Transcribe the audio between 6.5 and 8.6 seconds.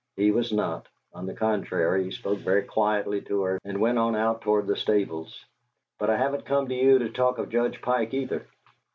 to you to talk of Judge Pike, either!"